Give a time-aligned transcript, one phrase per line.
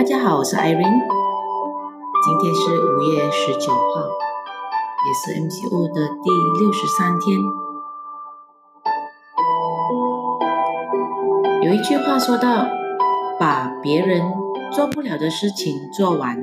[0.00, 4.08] 大家好，我是 Irene，今天是五月十九号，
[5.04, 7.38] 也是 MCO 的第六十三天。
[11.60, 12.66] 有一句话说到
[13.38, 14.32] ：“把别人
[14.72, 16.42] 做不了的事情做完，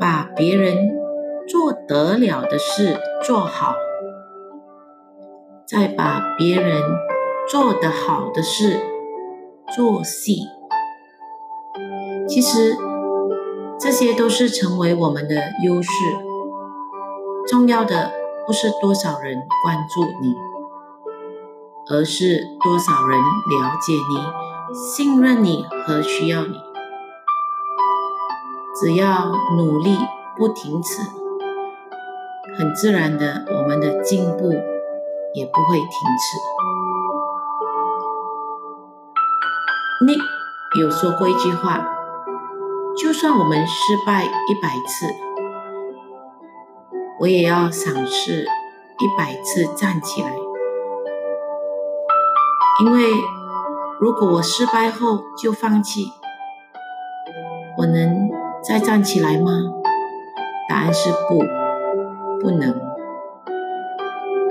[0.00, 0.74] 把别人
[1.46, 3.74] 做得了的事做好，
[5.66, 6.82] 再把别人
[7.46, 8.80] 做得好的事
[9.76, 10.44] 做细。”
[12.40, 12.76] 其实，
[13.80, 15.34] 这些都是成为我们的
[15.64, 15.90] 优势。
[17.48, 18.12] 重要的
[18.46, 20.36] 不是多少人关注你，
[21.90, 24.24] 而是多少人了解你、
[24.72, 26.60] 信任你和需要你。
[28.80, 29.98] 只要努力
[30.36, 31.02] 不停止，
[32.56, 34.52] 很自然的，我们的进步
[35.34, 36.38] 也不会停止。
[40.06, 40.22] Nick
[40.80, 41.97] 有说过一句话。
[43.00, 45.06] 就算我们失败一百次，
[47.20, 48.44] 我也要尝试
[48.98, 50.34] 一百次站起来。
[52.80, 53.08] 因为
[54.00, 56.12] 如果我失败后就放弃，
[57.78, 58.30] 我能
[58.64, 59.52] 再站起来吗？
[60.68, 61.38] 答案是不，
[62.40, 62.80] 不能。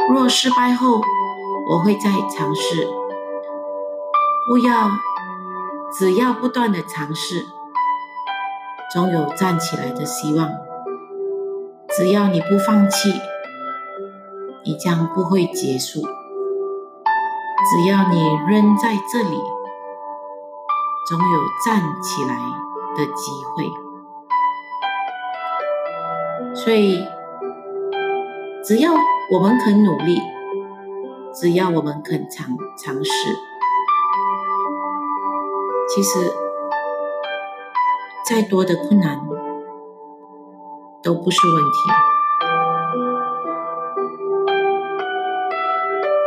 [0.09, 1.01] 若失败后，
[1.69, 2.87] 我会再尝试。
[4.49, 4.89] 不要，
[5.99, 7.56] 只要不断的尝试。
[8.89, 10.49] 总有站起来的希望。
[11.89, 13.13] 只要你不放弃，
[14.63, 16.01] 你将不会结束。
[16.01, 19.41] 只要你仍在这里，
[21.09, 22.35] 总有站起来
[22.95, 23.65] 的机会。
[26.55, 27.03] 所以，
[28.63, 28.93] 只要
[29.31, 30.21] 我们肯努力，
[31.33, 33.11] 只要我们肯尝尝试，
[35.93, 36.46] 其实。
[38.29, 39.21] 再多的困难
[41.01, 41.69] 都不是问题，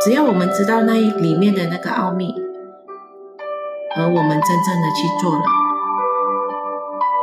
[0.03, 2.33] 只要我们知道那里面的那个奥秘，
[3.95, 5.43] 而我们真正的去做了，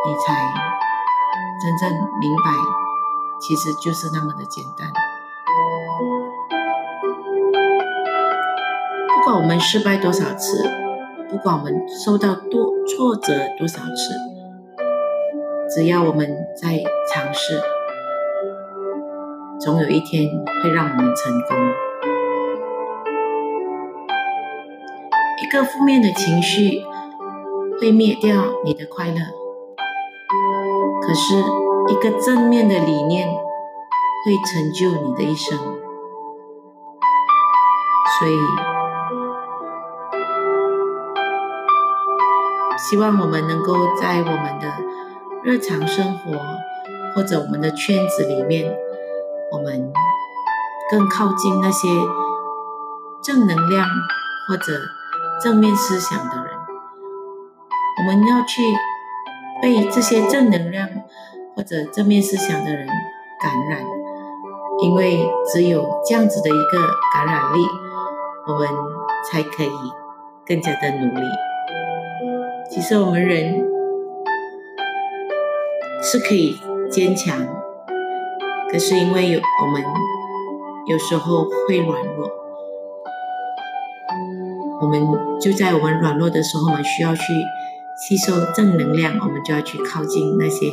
[0.07, 0.55] 你才
[1.61, 2.53] 真正明白，
[3.41, 4.89] 其实就是那么的简单。
[9.17, 10.71] 不管我们失败多少次，
[11.29, 14.28] 不管我们受到多挫折多少次。
[15.71, 17.61] 只要我们在尝试，
[19.61, 20.27] 总有一天
[20.63, 21.57] 会让我们成功。
[25.43, 26.83] 一个负面的情绪
[27.79, 29.21] 会灭掉你的快乐，
[31.03, 31.37] 可是
[31.89, 35.59] 一个正面的理念会成就你的一生。
[38.19, 38.39] 所以，
[42.79, 44.98] 希望我们能够在我们的。
[45.49, 46.31] 日常生活
[47.15, 48.71] 或者我们的圈子里面，
[49.51, 49.91] 我们
[50.91, 51.89] 更靠近那些
[53.23, 53.89] 正能量
[54.47, 54.79] 或者
[55.43, 56.55] 正面思想的人。
[57.97, 58.61] 我们要去
[59.63, 60.87] 被这些正能量
[61.57, 62.87] 或者正面思想的人
[63.41, 63.81] 感染，
[64.83, 66.79] 因为只有这样子的一个
[67.15, 67.61] 感染力，
[68.49, 68.69] 我们
[69.25, 69.73] 才可以
[70.47, 71.23] 更加的努力。
[72.71, 73.78] 其实我们人。
[76.11, 76.57] 是可以
[76.91, 77.37] 坚强，
[78.73, 79.85] 可是因为有我们
[80.87, 82.31] 有时候会软弱，
[84.81, 85.07] 我们
[85.39, 87.23] 就在我们软弱的时候，我们需要去
[88.01, 90.71] 吸收正能量，我们就要去靠近那些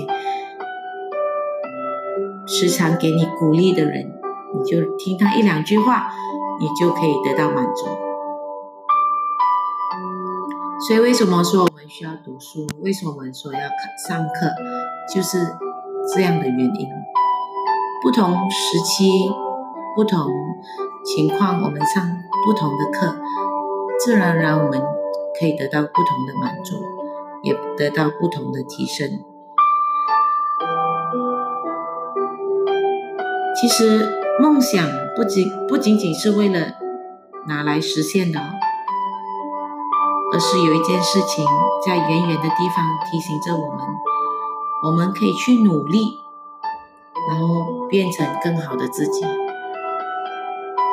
[2.48, 4.14] 时常给你鼓励的人，
[4.54, 6.14] 你就听他一两句话，
[6.62, 7.86] 你就可以得到满足。
[10.88, 12.66] 所以为什么说我们需要读书？
[12.80, 13.60] 为什么我们说要
[14.08, 14.85] 上课？
[15.14, 15.38] 就是
[16.14, 16.90] 这样的原因。
[18.02, 19.10] 不同时期、
[19.96, 20.28] 不同
[21.04, 22.06] 情况，我们上
[22.46, 23.16] 不同的课，
[24.00, 24.82] 自然而然我们
[25.40, 26.76] 可以得到不同的满足，
[27.42, 29.24] 也得到不同的提升。
[33.60, 34.86] 其实梦想
[35.16, 36.74] 不仅不仅仅是为了
[37.48, 38.40] 拿来实现的，
[40.34, 41.46] 而是有一件事情
[41.86, 43.88] 在远远的地方提醒着我们。
[44.86, 45.98] 我们可以去努力，
[47.28, 49.26] 然后变成更好的自己。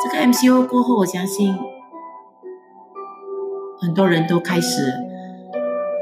[0.03, 1.55] 这个 MCO 过后，我相信
[3.79, 4.95] 很多人都开始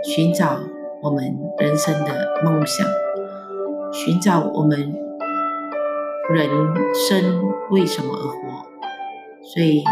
[0.04, 0.60] 寻找
[1.02, 2.86] 我们人生的梦想，
[3.92, 4.94] 寻找我们
[6.30, 6.48] 人
[6.94, 8.66] 生为什么而活。
[9.42, 9.82] 所以，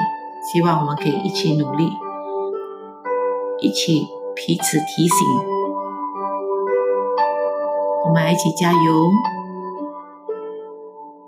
[0.53, 1.91] 希望我们可以一起努力，
[3.61, 4.07] 一起
[4.37, 5.58] 彼此提醒。
[8.05, 9.11] 我们一起加油！